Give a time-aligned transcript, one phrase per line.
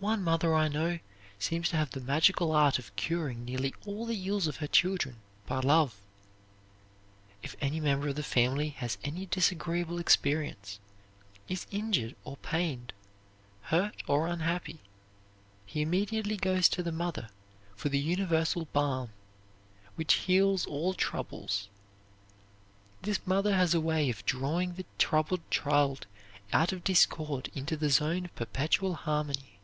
[0.00, 1.00] One mother I know
[1.40, 5.16] seems to have the magical art of curing nearly all the ills of her children
[5.48, 6.00] by love.
[7.42, 10.78] If any member of the family has any disagreeable experience,
[11.48, 12.92] is injured or pained,
[13.62, 14.78] hurt or unhappy,
[15.66, 17.28] he immediately goes to the mother
[17.74, 19.10] for the universal balm,
[19.96, 21.68] which heals all troubles.
[23.02, 26.06] This mother has a way of drawing the troubled child
[26.52, 29.54] out of discord into the zone of perpetual harmony.